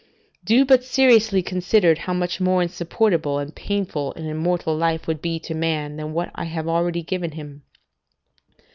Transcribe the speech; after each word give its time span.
Do 0.43 0.65
but 0.65 0.83
seriously 0.83 1.43
consider 1.43 1.93
how 1.93 2.11
much 2.13 2.41
more 2.41 2.63
insupportable 2.63 3.37
and 3.37 3.53
painful 3.55 4.13
an 4.15 4.25
immortal 4.25 4.75
life 4.75 5.05
would 5.05 5.21
be 5.21 5.37
to 5.41 5.53
man 5.53 5.97
than 5.97 6.11
what 6.11 6.31
I 6.33 6.45
have 6.45 6.67
already 6.67 7.03
given 7.03 7.33
him. 7.33 7.61